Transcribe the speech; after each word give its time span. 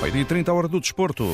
Meio-dia 0.00 0.24
30, 0.24 0.52
hora 0.52 0.68
do 0.68 0.78
desporto. 0.78 1.24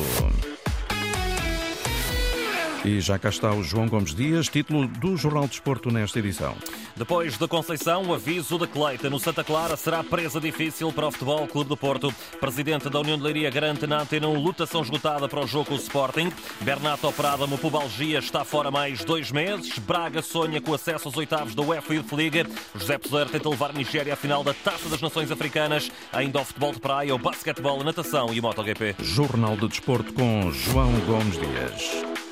E 2.83 2.99
já 2.99 3.17
cá 3.19 3.29
está 3.29 3.53
o 3.53 3.63
João 3.63 3.87
Gomes 3.87 4.13
Dias, 4.13 4.47
título 4.47 4.87
do 4.87 5.15
Jornal 5.15 5.43
de 5.43 5.49
Desporto 5.49 5.91
nesta 5.91 6.17
edição. 6.17 6.55
Depois 6.95 7.37
de 7.37 7.45
Conceição, 7.45 8.03
o 8.03 8.13
aviso 8.13 8.57
de 8.57 8.67
Cleita 8.67 9.09
no 9.09 9.19
Santa 9.19 9.43
Clara 9.43 9.75
será 9.75 10.01
presa 10.01 10.39
difícil 10.39 10.93
para 10.93 11.07
o 11.07 11.11
Futebol 11.11 11.45
Clube 11.45 11.67
do 11.67 11.75
Porto. 11.75 12.13
Presidente 12.39 12.89
da 12.89 13.01
União 13.01 13.17
de 13.17 13.23
Leiria 13.23 13.49
garante 13.49 13.85
na 13.85 14.01
antena 14.01 14.29
uma 14.29 14.39
lutação 14.39 14.81
esgotada 14.81 15.27
para 15.27 15.41
o 15.41 15.47
jogo 15.47 15.65
com 15.65 15.73
o 15.73 15.77
Sporting. 15.77 16.31
Bernardo 16.61 17.05
operado 17.05 17.43
uma 17.43 17.57
pubalgia 17.57 18.19
está 18.19 18.45
fora 18.45 18.71
mais 18.71 19.03
dois 19.03 19.29
meses. 19.29 19.77
Braga 19.77 20.21
sonha 20.21 20.61
com 20.61 20.73
acesso 20.73 21.09
aos 21.09 21.17
oitavos 21.17 21.53
da 21.53 21.61
UEFA 21.61 21.95
Youth 21.95 22.13
League. 22.13 22.47
José 22.73 22.97
Peseiro 22.97 23.29
tenta 23.29 23.49
levar 23.49 23.71
a 23.71 23.73
Nigéria 23.73 24.13
à 24.13 24.15
final 24.15 24.41
da 24.41 24.53
Taça 24.53 24.87
das 24.87 25.01
Nações 25.01 25.29
Africanas. 25.29 25.91
Ainda 26.13 26.39
ao 26.39 26.45
futebol 26.45 26.71
de 26.71 26.79
praia, 26.79 27.13
o 27.13 27.19
basquetebol, 27.19 27.81
a 27.81 27.83
natação 27.83 28.33
e 28.33 28.39
o 28.39 28.43
MotoGP. 28.43 28.95
Jornal 28.99 29.57
de 29.57 29.67
Desporto 29.67 30.13
com 30.13 30.49
João 30.49 30.93
Gomes 31.01 31.37
Dias. 31.37 32.24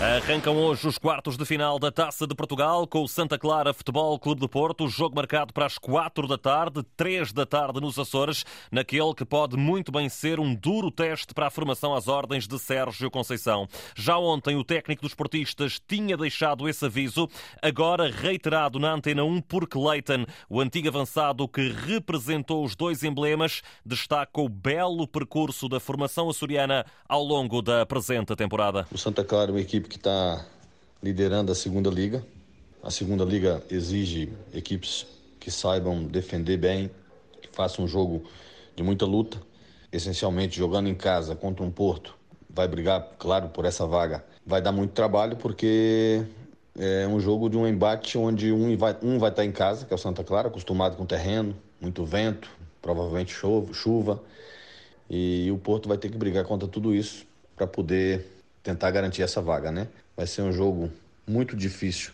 Arrancam 0.00 0.56
hoje 0.56 0.88
os 0.88 0.96
quartos 0.96 1.36
de 1.36 1.44
final 1.44 1.78
da 1.78 1.92
Taça 1.92 2.26
de 2.26 2.34
Portugal 2.34 2.86
com 2.86 3.02
o 3.02 3.08
Santa 3.08 3.38
Clara 3.38 3.74
Futebol 3.74 4.18
Clube 4.18 4.40
do 4.40 4.48
Porto. 4.48 4.88
Jogo 4.88 5.14
marcado 5.14 5.52
para 5.52 5.66
as 5.66 5.76
quatro 5.76 6.26
da 6.26 6.38
tarde, 6.38 6.82
três 6.96 7.34
da 7.34 7.44
tarde 7.44 7.82
nos 7.82 7.98
Açores, 7.98 8.42
naquele 8.72 9.12
que 9.12 9.26
pode 9.26 9.58
muito 9.58 9.92
bem 9.92 10.08
ser 10.08 10.40
um 10.40 10.54
duro 10.54 10.90
teste 10.90 11.34
para 11.34 11.48
a 11.48 11.50
formação 11.50 11.94
às 11.94 12.08
ordens 12.08 12.48
de 12.48 12.58
Sérgio 12.58 13.10
Conceição. 13.10 13.68
Já 13.94 14.16
ontem 14.16 14.56
o 14.56 14.64
técnico 14.64 15.02
dos 15.02 15.14
portistas 15.14 15.78
tinha 15.86 16.16
deixado 16.16 16.66
esse 16.66 16.86
aviso, 16.86 17.28
agora 17.60 18.10
reiterado 18.10 18.78
na 18.78 18.94
Antena 18.94 19.22
1 19.22 19.42
por 19.42 19.68
Clayton, 19.68 20.24
o 20.48 20.62
antigo 20.62 20.88
avançado 20.88 21.46
que 21.46 21.68
representou 21.68 22.64
os 22.64 22.74
dois 22.74 23.04
emblemas, 23.04 23.60
destaca 23.84 24.40
o 24.40 24.48
belo 24.48 25.06
percurso 25.06 25.68
da 25.68 25.78
formação 25.78 26.30
açoriana 26.30 26.86
ao 27.06 27.22
longo 27.22 27.60
da 27.60 27.84
presente 27.84 28.34
temporada. 28.34 28.88
O 28.90 28.96
Santa 28.96 29.22
Clara 29.22 29.50
é 29.50 29.52
uma 29.52 29.60
equipe 29.60 29.89
que 29.90 29.96
está 29.96 30.46
liderando 31.02 31.50
a 31.50 31.54
segunda 31.54 31.90
liga. 31.90 32.24
A 32.82 32.90
segunda 32.90 33.24
liga 33.24 33.62
exige 33.68 34.32
equipes 34.54 35.06
que 35.38 35.50
saibam 35.50 36.04
defender 36.04 36.56
bem, 36.56 36.90
que 37.42 37.48
façam 37.52 37.84
um 37.84 37.88
jogo 37.88 38.22
de 38.74 38.82
muita 38.82 39.04
luta. 39.04 39.38
Essencialmente 39.92 40.56
jogando 40.56 40.88
em 40.88 40.94
casa 40.94 41.34
contra 41.34 41.64
um 41.64 41.70
Porto, 41.70 42.16
vai 42.48 42.68
brigar, 42.68 43.04
claro, 43.18 43.48
por 43.48 43.64
essa 43.64 43.84
vaga. 43.84 44.24
Vai 44.46 44.62
dar 44.62 44.70
muito 44.70 44.92
trabalho 44.92 45.36
porque 45.36 46.24
é 46.78 47.06
um 47.08 47.18
jogo 47.18 47.50
de 47.50 47.56
um 47.56 47.66
embate 47.66 48.16
onde 48.16 48.52
um 48.52 48.76
vai, 48.76 48.96
um 49.02 49.18
vai 49.18 49.30
estar 49.30 49.44
em 49.44 49.50
casa, 49.50 49.84
que 49.84 49.92
é 49.92 49.96
o 49.96 49.98
Santa 49.98 50.22
Clara, 50.22 50.46
acostumado 50.46 50.96
com 50.96 51.04
terreno, 51.04 51.56
muito 51.80 52.04
vento, 52.04 52.48
provavelmente 52.80 53.34
chuva. 53.72 54.22
E 55.10 55.50
o 55.50 55.58
Porto 55.58 55.88
vai 55.88 55.98
ter 55.98 56.08
que 56.08 56.16
brigar 56.16 56.44
contra 56.44 56.68
tudo 56.68 56.94
isso 56.94 57.26
para 57.56 57.66
poder 57.66 58.39
tentar 58.62 58.90
garantir 58.90 59.22
essa 59.22 59.40
vaga, 59.40 59.70
né? 59.70 59.88
Vai 60.16 60.26
ser 60.26 60.42
um 60.42 60.52
jogo 60.52 60.90
muito 61.26 61.56
difícil 61.56 62.12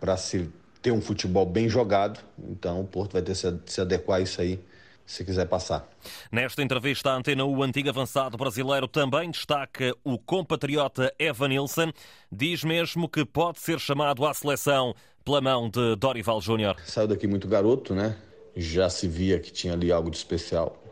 para 0.00 0.16
se 0.16 0.48
ter 0.80 0.90
um 0.90 1.00
futebol 1.00 1.46
bem 1.46 1.68
jogado, 1.68 2.20
então 2.50 2.80
o 2.80 2.84
Porto 2.84 3.12
vai 3.12 3.22
ter 3.22 3.36
que 3.36 3.72
se 3.72 3.80
adequar 3.80 4.18
a 4.18 4.20
isso 4.20 4.40
aí 4.40 4.58
se 5.06 5.24
quiser 5.24 5.46
passar. 5.46 5.88
Nesta 6.30 6.62
entrevista 6.62 7.10
à 7.10 7.14
Antena, 7.14 7.44
o 7.44 7.62
antigo 7.62 7.88
avançado 7.88 8.36
brasileiro 8.36 8.88
também 8.88 9.30
destaca 9.30 9.94
o 10.02 10.18
compatriota 10.18 11.12
Evan 11.18 11.48
Nilsson. 11.48 11.92
Diz 12.30 12.64
mesmo 12.64 13.08
que 13.08 13.24
pode 13.24 13.60
ser 13.60 13.78
chamado 13.78 14.24
à 14.26 14.32
seleção 14.32 14.94
pela 15.24 15.40
mão 15.40 15.68
de 15.68 15.96
Dorival 15.96 16.40
Júnior. 16.40 16.76
Saiu 16.84 17.08
daqui 17.08 17.26
muito 17.26 17.46
garoto, 17.46 17.94
né? 17.94 18.16
Já 18.56 18.88
se 18.88 19.06
via 19.06 19.38
que 19.38 19.52
tinha 19.52 19.72
ali 19.74 19.92
algo 19.92 20.10
de 20.10 20.16
especial. 20.16 20.82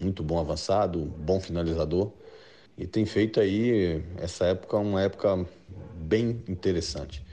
Muito 0.00 0.22
bom 0.22 0.38
avançado, 0.38 0.98
bom 1.00 1.40
finalizador 1.40 2.12
e 2.76 2.86
tem 2.86 3.06
feito 3.06 3.38
aí 3.40 4.02
essa 4.18 4.46
época 4.46 4.76
uma 4.76 5.00
época 5.00 5.46
bem 5.94 6.42
interessante. 6.48 7.24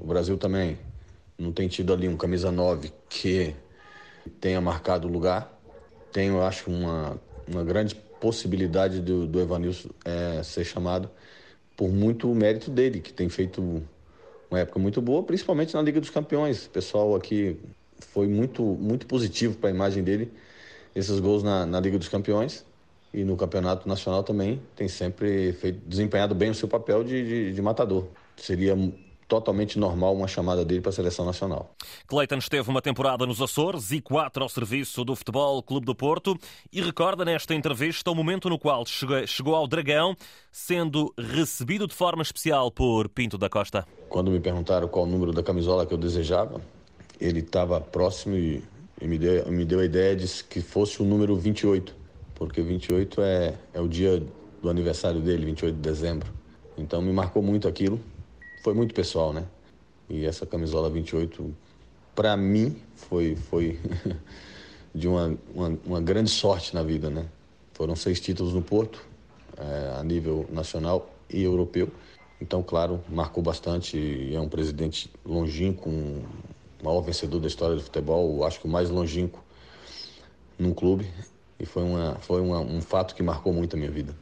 O 0.00 0.06
Brasil 0.06 0.38
também 0.38 0.78
não 1.36 1.52
tem 1.52 1.66
tido 1.66 1.92
ali 1.92 2.08
um 2.08 2.16
camisa 2.16 2.50
9 2.52 2.92
que 3.08 3.54
tenha 4.40 4.60
marcado 4.60 5.08
o 5.08 5.10
lugar. 5.10 5.52
Tem, 6.12 6.28
eu 6.28 6.42
acho, 6.42 6.70
uma, 6.70 7.20
uma 7.46 7.64
grande 7.64 7.96
possibilidade 8.20 9.00
do, 9.00 9.26
do 9.26 9.40
Evanilson 9.40 9.90
é, 10.04 10.42
ser 10.44 10.64
chamado 10.64 11.10
por 11.76 11.90
muito 11.90 12.32
mérito 12.32 12.70
dele, 12.70 13.00
que 13.00 13.12
tem 13.12 13.28
feito 13.28 13.82
uma 14.48 14.60
época 14.60 14.78
muito 14.78 15.02
boa, 15.02 15.24
principalmente 15.24 15.74
na 15.74 15.82
Liga 15.82 16.00
dos 16.00 16.10
Campeões. 16.10 16.66
O 16.66 16.70
pessoal 16.70 17.16
aqui 17.16 17.60
foi 17.98 18.28
muito, 18.28 18.62
muito 18.62 19.06
positivo 19.06 19.56
para 19.58 19.70
a 19.70 19.72
imagem 19.72 20.04
dele, 20.04 20.32
esses 20.94 21.18
gols 21.18 21.42
na, 21.42 21.66
na 21.66 21.80
Liga 21.80 21.98
dos 21.98 22.08
Campeões 22.08 22.64
e 23.14 23.24
no 23.24 23.36
campeonato 23.36 23.88
nacional 23.88 24.24
também 24.24 24.60
tem 24.74 24.88
sempre 24.88 25.52
feito, 25.52 25.80
desempenhado 25.86 26.34
bem 26.34 26.50
o 26.50 26.54
seu 26.54 26.66
papel 26.66 27.04
de, 27.04 27.24
de, 27.24 27.52
de 27.52 27.62
matador. 27.62 28.08
Seria 28.36 28.76
totalmente 29.28 29.78
normal 29.78 30.14
uma 30.14 30.26
chamada 30.26 30.64
dele 30.64 30.80
para 30.80 30.90
a 30.90 30.92
seleção 30.92 31.24
nacional. 31.24 31.74
Cleiton 32.08 32.38
esteve 32.38 32.68
uma 32.68 32.82
temporada 32.82 33.24
nos 33.24 33.40
Açores 33.40 33.92
e 33.92 34.00
quatro 34.00 34.42
ao 34.42 34.48
serviço 34.48 35.04
do 35.04 35.14
Futebol 35.14 35.62
Clube 35.62 35.86
do 35.86 35.94
Porto 35.94 36.36
e 36.72 36.82
recorda 36.82 37.24
nesta 37.24 37.54
entrevista 37.54 38.10
o 38.10 38.14
momento 38.16 38.50
no 38.50 38.58
qual 38.58 38.84
chegou 38.84 39.54
ao 39.54 39.68
Dragão, 39.68 40.16
sendo 40.50 41.14
recebido 41.16 41.86
de 41.86 41.94
forma 41.94 42.22
especial 42.22 42.70
por 42.70 43.08
Pinto 43.08 43.38
da 43.38 43.48
Costa. 43.48 43.86
Quando 44.08 44.30
me 44.30 44.40
perguntaram 44.40 44.88
qual 44.88 45.04
o 45.04 45.08
número 45.08 45.32
da 45.32 45.42
camisola 45.42 45.86
que 45.86 45.94
eu 45.94 45.98
desejava, 45.98 46.60
ele 47.20 47.40
estava 47.40 47.80
próximo 47.80 48.34
e, 48.34 48.62
me, 49.00 49.18
deu, 49.18 49.50
me 49.50 49.64
deu 49.64 49.78
a 49.78 49.84
ideia 49.84 50.16
de 50.16 50.26
que 50.44 50.60
fosse 50.60 51.00
o 51.00 51.04
número 51.04 51.36
28 51.36 52.03
porque 52.46 52.62
28 52.62 53.22
é, 53.22 53.54
é 53.72 53.80
o 53.80 53.88
dia 53.88 54.22
do 54.62 54.68
aniversário 54.68 55.20
dele, 55.20 55.46
28 55.46 55.74
de 55.74 55.80
dezembro. 55.80 56.32
Então 56.76 57.00
me 57.00 57.12
marcou 57.12 57.42
muito 57.42 57.68
aquilo. 57.68 58.00
Foi 58.62 58.74
muito 58.74 58.94
pessoal, 58.94 59.32
né? 59.32 59.44
E 60.08 60.24
essa 60.24 60.46
camisola 60.46 60.90
28, 60.90 61.54
para 62.14 62.36
mim, 62.36 62.76
foi, 62.94 63.36
foi 63.36 63.78
de 64.94 65.08
uma, 65.08 65.36
uma, 65.54 65.78
uma, 65.84 66.00
grande 66.00 66.30
sorte 66.30 66.74
na 66.74 66.82
vida, 66.82 67.10
né? 67.10 67.26
Foram 67.72 67.96
seis 67.96 68.20
títulos 68.20 68.52
no 68.52 68.62
Porto, 68.62 69.04
é, 69.56 69.98
a 69.98 70.04
nível 70.04 70.46
nacional 70.50 71.10
e 71.28 71.42
europeu. 71.42 71.90
Então, 72.40 72.62
claro, 72.62 73.00
marcou 73.08 73.42
bastante 73.42 74.34
é 74.34 74.40
um 74.40 74.48
presidente 74.48 75.10
longínquo, 75.24 75.88
um 75.88 76.22
maior 76.82 77.00
vencedor 77.00 77.40
da 77.40 77.46
história 77.46 77.76
do 77.76 77.82
futebol, 77.82 78.44
acho 78.44 78.60
que 78.60 78.66
o 78.66 78.70
mais 78.70 78.90
longínquo 78.90 79.42
num 80.58 80.72
clube 80.72 81.06
e 81.58 81.66
foi, 81.66 81.82
uma, 81.82 82.14
foi 82.16 82.40
uma, 82.40 82.60
um 82.60 82.80
fato 82.80 83.14
que 83.14 83.22
marcou 83.22 83.52
muito 83.52 83.76
a 83.76 83.78
minha 83.78 83.90
vida. 83.90 84.14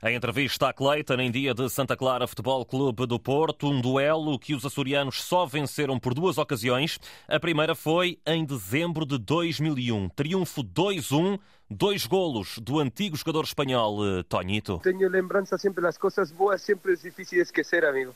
A 0.00 0.12
entrevista 0.12 0.68
a 0.68 0.72
Cleiton 0.72 1.14
em 1.14 1.30
dia 1.30 1.52
de 1.52 1.68
Santa 1.68 1.96
Clara 1.96 2.26
Futebol 2.28 2.64
Clube 2.64 3.04
do 3.04 3.18
Porto, 3.18 3.68
um 3.68 3.80
duelo 3.80 4.38
que 4.38 4.54
os 4.54 4.64
açorianos 4.64 5.22
só 5.22 5.44
venceram 5.44 5.98
por 5.98 6.14
duas 6.14 6.38
ocasiões. 6.38 7.00
A 7.26 7.40
primeira 7.40 7.74
foi 7.74 8.18
em 8.24 8.44
dezembro 8.44 9.04
de 9.04 9.18
2001. 9.18 10.08
Triunfo 10.10 10.62
2-1, 10.62 11.40
dois 11.68 12.06
golos 12.06 12.58
do 12.60 12.78
antigo 12.78 13.16
jogador 13.16 13.42
espanhol 13.44 13.98
eh, 14.06 14.22
Toñito. 14.22 14.78
Tenho 14.84 15.08
lembrança 15.08 15.58
sempre 15.58 15.82
das 15.82 15.98
coisas 15.98 16.30
boas, 16.30 16.62
sempre 16.62 16.92
é 16.92 16.96
difícil 16.96 17.42
esquecer, 17.42 17.84
amigo. 17.84 18.14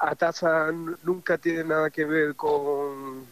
A 0.00 0.16
taça 0.16 0.72
nunca 1.04 1.38
tem 1.38 1.62
nada 1.62 1.86
a 1.86 2.06
ver 2.06 2.34
com 2.34 3.22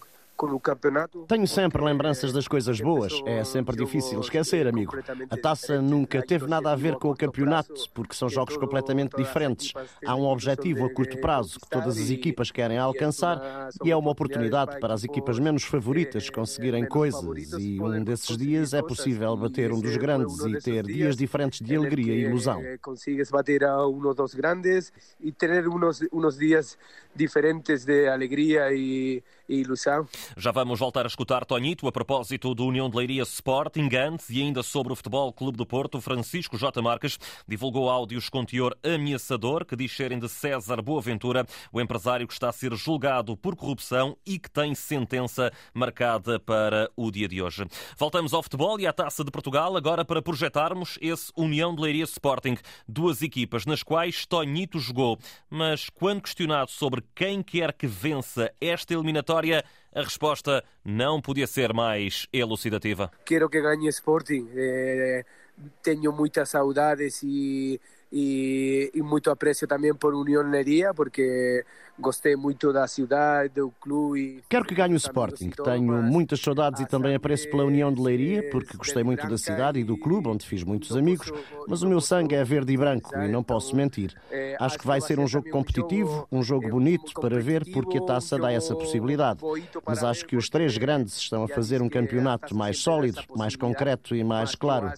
tenho 1.26 1.46
sempre 1.46 1.82
lembranças 1.82 2.32
das 2.32 2.46
coisas 2.46 2.80
boas. 2.80 3.12
É 3.26 3.42
sempre 3.42 3.76
difícil 3.76 4.20
esquecer, 4.20 4.66
amigo. 4.66 4.96
A 5.28 5.36
taça 5.36 5.82
nunca 5.82 6.22
teve 6.22 6.46
nada 6.46 6.72
a 6.72 6.76
ver 6.76 6.94
com 6.96 7.10
o 7.10 7.16
campeonato, 7.16 7.74
porque 7.92 8.14
são 8.14 8.28
jogos 8.28 8.56
completamente 8.56 9.16
diferentes. 9.16 9.72
Há 10.06 10.14
um 10.14 10.26
objetivo 10.26 10.84
a 10.84 10.92
curto 10.92 11.20
prazo 11.20 11.58
que 11.58 11.68
todas 11.68 11.98
as 11.98 12.10
equipas 12.10 12.50
querem 12.50 12.78
alcançar 12.78 13.68
e 13.84 13.90
é 13.90 13.96
uma 13.96 14.10
oportunidade 14.10 14.78
para 14.78 14.94
as 14.94 15.04
equipas 15.04 15.38
menos 15.38 15.64
favoritas 15.64 16.30
conseguirem 16.30 16.86
coisas. 16.86 17.52
E 17.58 17.80
um 17.80 18.04
desses 18.04 18.36
dias 18.36 18.74
é 18.74 18.82
possível 18.82 19.36
bater 19.36 19.72
um 19.72 19.80
dos 19.80 19.96
grandes 19.96 20.38
e 20.40 20.60
ter 20.60 20.84
dias 20.84 21.16
diferentes 21.16 21.60
de 21.60 21.74
alegria 21.76 22.14
e 22.14 22.24
ilusão. 22.24 22.62
Consegues 22.80 23.30
bater 23.30 23.64
a 23.64 23.86
um 23.86 24.14
dos 24.14 24.34
grandes 24.34 24.92
e 25.20 25.32
ter 25.32 25.66
uns, 25.68 26.38
dias 26.38 26.78
diferentes 27.14 27.84
de 27.84 28.06
alegria 28.06 28.72
e 28.72 29.22
ilusão. 29.48 30.06
Já 30.36 30.50
vamos 30.50 30.78
voltar 30.78 31.04
a 31.04 31.08
escutar 31.08 31.44
Tonito 31.44 31.86
a 31.86 31.92
propósito 31.92 32.54
do 32.54 32.66
União 32.66 32.88
de 32.88 32.96
Leiria 32.96 33.22
Sporting 33.22 33.88
antes 33.96 34.30
e 34.30 34.42
ainda 34.42 34.62
sobre 34.62 34.92
o 34.92 34.96
Futebol 34.96 35.32
Clube 35.32 35.56
do 35.56 35.66
Porto. 35.66 36.00
Francisco 36.00 36.56
J. 36.58 36.80
Marques 36.82 37.18
divulgou 37.46 37.88
áudios 37.88 38.28
com 38.28 38.44
teor 38.44 38.76
ameaçador 38.82 39.64
que 39.64 39.76
diz 39.76 39.94
serem 39.94 40.18
de 40.18 40.28
César 40.28 40.82
Boaventura, 40.82 41.46
o 41.72 41.80
empresário 41.80 42.26
que 42.26 42.32
está 42.32 42.48
a 42.48 42.52
ser 42.52 42.74
julgado 42.74 43.36
por 43.36 43.56
corrupção 43.56 44.16
e 44.26 44.38
que 44.38 44.50
tem 44.50 44.74
sentença 44.74 45.50
marcada 45.72 46.38
para 46.38 46.90
o 46.96 47.10
dia 47.10 47.28
de 47.28 47.42
hoje. 47.42 47.64
Voltamos 47.96 48.32
ao 48.32 48.42
futebol 48.42 48.78
e 48.78 48.86
à 48.86 48.92
Taça 48.92 49.24
de 49.24 49.30
Portugal 49.30 49.76
agora 49.76 50.04
para 50.04 50.22
projetarmos 50.22 50.98
esse 51.00 51.32
União 51.36 51.74
de 51.74 51.82
Leiria 51.82 52.04
Sporting. 52.04 52.56
Duas 52.86 53.22
equipas 53.22 53.64
nas 53.66 53.82
quais 53.82 54.26
Tonito 54.26 54.78
jogou. 54.78 55.18
Mas 55.50 55.88
quando 55.88 56.22
questionado 56.22 56.70
sobre 56.70 57.02
quem 57.14 57.42
quer 57.42 57.72
que 57.72 57.86
vença 57.86 58.52
esta 58.60 58.94
eliminatória, 58.94 59.64
a 59.94 60.02
resposta 60.02 60.64
não 60.84 61.20
podia 61.20 61.46
ser 61.46 61.72
mais 61.72 62.26
elucidativa. 62.32 63.10
Quero 63.24 63.48
que 63.48 63.60
ganhe 63.60 63.88
Sporting. 63.88 64.48
Eh, 64.54 65.24
tenho 65.82 66.12
muitas 66.12 66.48
saudades 66.50 67.22
e 67.22 67.80
e, 68.12 68.90
e 68.94 69.02
muito 69.02 69.30
apreço 69.30 69.66
também 69.66 69.94
por 69.94 70.14
União 70.14 70.42
Leiria, 70.42 70.94
porque 70.94 71.64
gostei 71.98 72.36
muito 72.36 72.72
da 72.72 72.86
cidade, 72.86 73.54
do 73.54 73.72
clube. 73.80 74.42
Quero 74.48 74.64
que 74.64 74.74
ganhe 74.74 74.94
o 74.94 74.96
Sporting. 74.96 75.50
Tenho 75.50 76.02
muitas 76.02 76.40
saudades 76.40 76.80
e 76.80 76.86
também 76.86 77.14
apreço 77.14 77.48
pela 77.50 77.64
União 77.64 77.92
de 77.92 78.00
Leiria, 78.00 78.48
porque 78.50 78.76
gostei 78.76 79.02
muito 79.02 79.26
da 79.26 79.36
cidade 79.36 79.80
e 79.80 79.84
do 79.84 79.96
clube, 79.96 80.28
onde 80.28 80.46
fiz 80.46 80.62
muitos 80.62 80.96
amigos, 80.96 81.30
mas 81.66 81.82
o 81.82 81.88
meu 81.88 82.00
sangue 82.00 82.34
é 82.34 82.44
verde 82.44 82.72
e 82.72 82.76
branco 82.76 83.16
e 83.16 83.28
não 83.28 83.42
posso 83.42 83.74
mentir. 83.74 84.14
Acho 84.58 84.78
que 84.78 84.86
vai 84.86 85.00
ser 85.00 85.18
um 85.18 85.26
jogo 85.26 85.50
competitivo, 85.50 86.26
um 86.30 86.42
jogo 86.42 86.68
bonito 86.68 87.12
para 87.20 87.40
ver, 87.40 87.64
porque 87.72 87.98
a 87.98 88.02
taça 88.02 88.38
dá 88.38 88.52
essa 88.52 88.74
possibilidade. 88.74 89.40
Mas 89.86 90.04
acho 90.04 90.24
que 90.26 90.36
os 90.36 90.48
três 90.48 90.76
grandes 90.78 91.16
estão 91.16 91.44
a 91.44 91.48
fazer 91.48 91.82
um 91.82 91.88
campeonato 91.88 92.54
mais 92.54 92.78
sólido, 92.78 93.22
mais 93.36 93.56
concreto 93.56 94.14
e 94.14 94.22
mais 94.22 94.54
claro. 94.54 94.92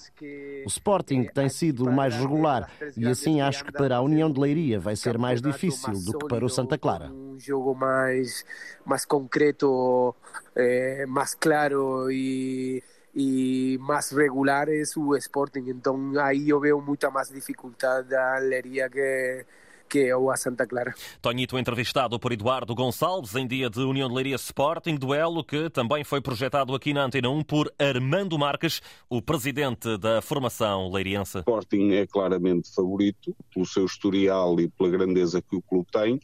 O 0.64 0.68
Sporting 0.68 1.24
tem 1.24 1.48
sido 1.48 1.84
o 1.84 1.92
mais 1.92 2.14
regular 2.14 2.70
e 2.96 3.06
assim 3.06 3.40
acho 3.40 3.64
que 3.64 3.72
para 3.72 3.96
a 3.96 4.00
União 4.00 4.30
de 4.30 4.38
Leiria 4.40 4.78
vai 4.78 4.96
ser 4.96 5.16
mais 5.18 5.40
difícil 5.40 5.92
do 6.04 6.18
que 6.18 6.26
para 6.26 6.44
o 6.44 6.48
Santa 6.48 6.76
Clara. 6.76 6.89
Um 7.10 7.38
jogo 7.38 7.74
mais, 7.74 8.44
mais 8.84 9.04
concreto, 9.04 10.14
eh, 10.56 11.04
mais 11.06 11.34
claro 11.34 12.10
e, 12.10 12.82
e 13.14 13.78
mais 13.80 14.10
regular 14.10 14.68
é 14.68 14.82
o 14.96 15.16
Sporting. 15.16 15.64
Então 15.68 16.12
aí 16.20 16.48
eu 16.48 16.60
vejo 16.60 16.80
muita 16.80 17.10
mais 17.10 17.28
dificuldade 17.28 18.08
da 18.08 18.38
Leiria 18.38 18.88
que 18.88 19.46
que 19.90 20.06
é 20.06 20.16
o 20.16 20.30
a 20.30 20.36
Santa 20.36 20.64
Clara. 20.66 20.94
Tonhito 21.20 21.58
entrevistado 21.58 22.18
por 22.18 22.30
Eduardo 22.30 22.74
Gonçalves 22.74 23.34
em 23.34 23.46
dia 23.46 23.68
de 23.68 23.80
União 23.80 24.08
de 24.08 24.14
Leiria 24.14 24.36
Sporting, 24.36 24.94
duelo 24.94 25.42
que 25.42 25.68
também 25.68 26.04
foi 26.04 26.20
projetado 26.20 26.72
aqui 26.74 26.94
na 26.94 27.04
Antena 27.04 27.28
1 27.28 27.42
por 27.42 27.72
Armando 27.76 28.38
Marques, 28.38 28.80
o 29.08 29.20
presidente 29.20 29.98
da 29.98 30.22
formação 30.22 30.88
leiriense. 30.92 31.38
Sporting 31.38 31.90
é 31.90 32.06
claramente 32.06 32.72
favorito 32.72 33.34
pelo 33.52 33.66
seu 33.66 33.84
historial 33.84 34.58
e 34.60 34.68
pela 34.68 34.90
grandeza 34.90 35.42
que 35.42 35.56
o 35.56 35.62
clube 35.62 35.88
tem 35.90 36.20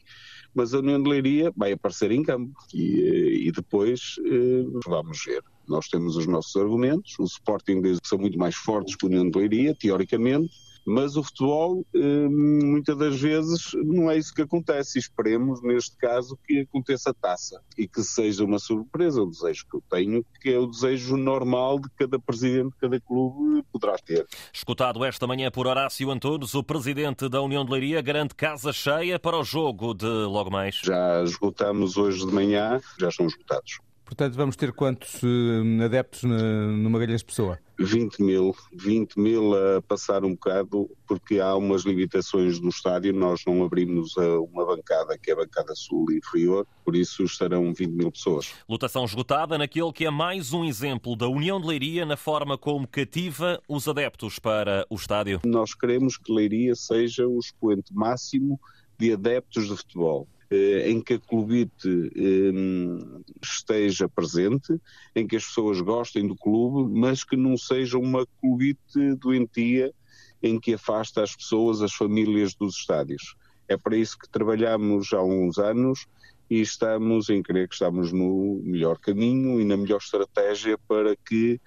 mas 0.56 0.72
a 0.72 0.78
União 0.78 1.00
de 1.00 1.08
Leiria 1.08 1.52
vai 1.56 1.72
aparecer 1.72 2.10
em 2.10 2.22
campo. 2.22 2.58
E, 2.72 3.00
eh, 3.00 3.48
e 3.48 3.52
depois 3.52 4.16
eh, 4.24 4.64
vamos 4.86 5.22
ver. 5.24 5.42
Nós 5.68 5.88
temos 5.88 6.16
os 6.16 6.26
nossos 6.26 6.56
argumentos, 6.56 7.18
o 7.18 7.24
Sporting 7.24 7.82
diz 7.82 8.00
que 8.00 8.08
são 8.08 8.18
muito 8.18 8.38
mais 8.38 8.54
fortes 8.54 8.96
que 8.96 9.04
a 9.04 9.08
União 9.08 9.28
de 9.28 9.38
Leiria, 9.38 9.74
teoricamente, 9.74 10.54
mas 10.86 11.16
o 11.16 11.22
futebol, 11.24 11.84
hum, 11.92 12.60
muitas 12.62 12.96
das 12.96 13.20
vezes, 13.20 13.72
não 13.74 14.08
é 14.08 14.16
isso 14.16 14.32
que 14.32 14.42
acontece. 14.42 14.98
E 14.98 15.00
esperemos, 15.00 15.60
neste 15.60 15.96
caso, 15.96 16.38
que 16.46 16.60
aconteça 16.60 17.10
a 17.10 17.14
taça 17.14 17.60
e 17.76 17.88
que 17.88 18.02
seja 18.04 18.44
uma 18.44 18.60
surpresa. 18.60 19.22
O 19.22 19.30
desejo 19.30 19.66
que 19.68 19.76
eu 19.76 19.82
tenho, 19.90 20.24
que 20.40 20.50
é 20.50 20.58
o 20.58 20.66
desejo 20.66 21.16
normal 21.16 21.80
de 21.80 21.88
cada 21.98 22.20
presidente 22.20 22.70
de 22.70 22.76
cada 22.76 23.00
clube 23.00 23.64
poderá 23.72 23.96
ter. 23.98 24.26
Escutado 24.52 25.04
esta 25.04 25.26
manhã 25.26 25.50
por 25.50 25.66
Horácio 25.66 26.10
Antunes, 26.10 26.54
o 26.54 26.62
presidente 26.62 27.28
da 27.28 27.42
União 27.42 27.64
de 27.64 27.72
Leiria 27.72 28.00
garante 28.00 28.34
casa 28.34 28.72
cheia 28.72 29.18
para 29.18 29.36
o 29.36 29.42
jogo 29.42 29.92
de 29.92 30.06
logo 30.06 30.50
mais. 30.50 30.76
Já 30.84 31.22
esgotamos 31.24 31.96
hoje 31.96 32.24
de 32.24 32.32
manhã, 32.32 32.80
já 32.98 33.08
estão 33.08 33.26
esgotados. 33.26 33.80
Portanto, 34.06 34.34
vamos 34.34 34.54
ter 34.54 34.72
quantos 34.72 35.20
uh, 35.22 35.84
adeptos 35.84 36.22
no 36.22 36.88
Magalhães 36.88 37.24
Pessoa? 37.24 37.58
20 37.78 38.22
mil, 38.22 38.54
20 38.72 39.18
mil 39.18 39.52
a 39.54 39.82
passar 39.82 40.24
um 40.24 40.30
bocado, 40.30 40.88
porque 41.06 41.40
há 41.40 41.54
umas 41.56 41.82
limitações 41.82 42.58
no 42.60 42.70
estádio, 42.70 43.12
nós 43.12 43.42
não 43.46 43.64
abrimos 43.64 44.16
uma 44.16 44.64
bancada 44.64 45.18
que 45.18 45.30
é 45.30 45.34
a 45.34 45.36
bancada 45.36 45.74
sul 45.74 46.10
inferior, 46.10 46.66
por 46.84 46.96
isso 46.96 47.24
estarão 47.24 47.74
20 47.74 47.90
mil 47.90 48.10
pessoas. 48.10 48.54
Lotação 48.68 49.04
esgotada 49.04 49.58
naquele 49.58 49.92
que 49.92 50.06
é 50.06 50.10
mais 50.10 50.52
um 50.52 50.64
exemplo 50.64 51.16
da 51.16 51.28
União 51.28 51.60
de 51.60 51.66
Leiria 51.66 52.06
na 52.06 52.16
forma 52.16 52.56
como 52.56 52.86
cativa 52.86 53.60
os 53.68 53.86
adeptos 53.88 54.38
para 54.38 54.86
o 54.88 54.94
estádio. 54.94 55.40
Nós 55.44 55.74
queremos 55.74 56.16
que 56.16 56.32
Leiria 56.32 56.74
seja 56.74 57.26
o 57.26 57.38
expoente 57.38 57.92
máximo 57.92 58.58
de 58.98 59.12
adeptos 59.12 59.68
de 59.68 59.76
futebol. 59.76 60.26
Eh, 60.48 60.90
em 60.90 61.00
que 61.00 61.14
a 61.14 61.18
clubite 61.18 61.88
ehm, 62.14 63.20
esteja 63.42 64.08
presente, 64.08 64.80
em 65.14 65.26
que 65.26 65.34
as 65.34 65.44
pessoas 65.44 65.80
gostem 65.80 66.24
do 66.24 66.36
clube, 66.36 66.88
mas 66.96 67.24
que 67.24 67.36
não 67.36 67.56
seja 67.56 67.98
uma 67.98 68.24
clubite 68.40 69.16
doentia 69.18 69.92
em 70.40 70.60
que 70.60 70.74
afasta 70.74 71.20
as 71.20 71.34
pessoas, 71.34 71.82
as 71.82 71.92
famílias 71.92 72.54
dos 72.54 72.76
estádios. 72.76 73.34
É 73.66 73.76
para 73.76 73.96
isso 73.96 74.16
que 74.16 74.28
trabalhamos 74.28 75.12
há 75.12 75.20
uns 75.20 75.58
anos 75.58 76.06
e 76.48 76.60
estamos 76.60 77.28
em 77.28 77.42
crer 77.42 77.68
que 77.68 77.74
estamos 77.74 78.12
no 78.12 78.60
melhor 78.62 78.98
caminho 78.98 79.60
e 79.60 79.64
na 79.64 79.76
melhor 79.76 79.98
estratégia 79.98 80.78
para 80.86 81.16
que 81.16 81.60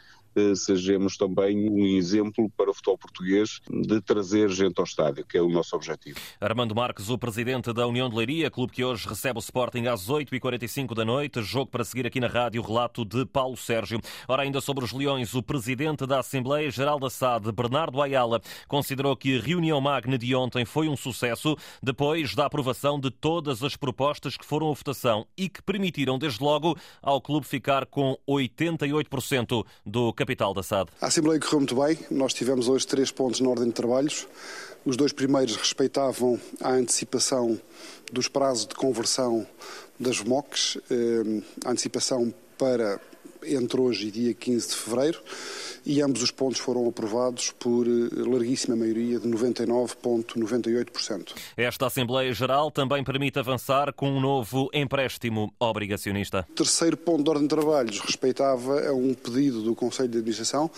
sejamos 0.55 1.17
também 1.17 1.69
um 1.69 1.85
exemplo 1.85 2.49
para 2.55 2.69
o 2.69 2.73
futebol 2.73 2.97
português 2.97 3.59
de 3.69 4.01
trazer 4.01 4.49
gente 4.49 4.79
ao 4.79 4.85
estádio, 4.85 5.25
que 5.25 5.37
é 5.37 5.41
o 5.41 5.49
nosso 5.49 5.75
objetivo. 5.75 6.19
Armando 6.39 6.73
Marques, 6.73 7.09
o 7.09 7.17
presidente 7.17 7.71
da 7.73 7.87
União 7.87 8.09
de 8.09 8.15
Leiria, 8.15 8.49
clube 8.49 8.73
que 8.73 8.83
hoje 8.83 9.07
recebe 9.07 9.37
o 9.37 9.41
Sporting 9.41 9.85
às 9.87 10.07
8h45 10.07 10.95
da 10.95 11.05
noite. 11.05 11.41
Jogo 11.41 11.69
para 11.69 11.83
seguir 11.83 12.07
aqui 12.07 12.19
na 12.19 12.27
rádio, 12.27 12.61
relato 12.61 13.05
de 13.05 13.25
Paulo 13.25 13.57
Sérgio. 13.57 13.99
Ora, 14.27 14.43
ainda 14.43 14.61
sobre 14.61 14.83
os 14.83 14.91
Leões, 14.91 15.33
o 15.33 15.43
presidente 15.43 16.05
da 16.05 16.19
Assembleia 16.19 16.71
Geral 16.71 16.99
da 16.99 17.09
SAD, 17.09 17.51
Bernardo 17.51 18.01
Ayala, 18.01 18.41
considerou 18.67 19.15
que 19.15 19.37
a 19.37 19.41
reunião 19.41 19.79
magna 19.81 20.17
de 20.17 20.33
ontem 20.33 20.65
foi 20.65 20.87
um 20.87 20.95
sucesso 20.95 21.55
depois 21.81 22.33
da 22.33 22.45
aprovação 22.45 22.99
de 22.99 23.11
todas 23.11 23.63
as 23.63 23.75
propostas 23.75 24.37
que 24.37 24.45
foram 24.45 24.69
à 24.69 24.73
votação 24.73 25.25
e 25.37 25.49
que 25.49 25.61
permitiram, 25.61 26.17
desde 26.17 26.43
logo, 26.43 26.77
ao 27.01 27.21
clube 27.21 27.45
ficar 27.45 27.85
com 27.85 28.17
88% 28.27 29.65
do 29.85 30.13
capital 30.13 30.28
da 30.35 30.63
SAD. 30.63 30.89
A 31.01 31.07
Assembleia 31.07 31.39
correu 31.39 31.59
muito 31.59 31.75
bem. 31.75 31.97
Nós 32.11 32.33
tivemos 32.33 32.67
hoje 32.67 32.85
três 32.85 33.11
pontos 33.11 33.39
na 33.39 33.49
ordem 33.49 33.67
de 33.67 33.73
trabalhos. 33.73 34.27
Os 34.85 34.95
dois 34.95 35.11
primeiros 35.11 35.55
respeitavam 35.55 36.39
a 36.61 36.71
antecipação 36.71 37.59
dos 38.11 38.27
prazos 38.27 38.65
de 38.65 38.75
conversão 38.75 39.45
das 39.99 40.23
MOCs, 40.23 40.77
eh, 40.89 41.41
a 41.65 41.71
antecipação 41.71 42.33
para 42.57 42.99
entre 43.45 43.79
hoje 43.79 44.07
e 44.07 44.11
dia 44.11 44.33
15 44.33 44.69
de 44.69 44.75
fevereiro 44.75 45.21
e 45.85 46.01
ambos 46.01 46.21
os 46.21 46.31
pontos 46.31 46.59
foram 46.59 46.85
aprovados 46.87 47.51
por 47.51 47.87
eh, 47.87 48.09
larguíssima 48.15 48.75
maioria 48.75 49.17
de 49.19 49.27
99,98%. 49.27 51.33
Esta 51.57 51.87
Assembleia 51.87 52.31
Geral 52.33 52.69
também 52.69 53.03
permite 53.03 53.39
avançar 53.39 53.91
com 53.93 54.07
um 54.09 54.19
novo 54.19 54.69
empréstimo 54.73 55.53
obrigacionista. 55.59 56.45
O 56.51 56.53
terceiro 56.53 56.97
ponto 56.97 57.23
de 57.23 57.29
ordem 57.29 57.47
de 57.47 57.49
trabalhos 57.49 57.99
respeitava 57.99 58.87
a 58.87 58.93
um 58.93 59.13
pedido 59.13 59.61
do 59.61 59.75
Conselho 59.75 60.09
de 60.09 60.17
Administração 60.17 60.69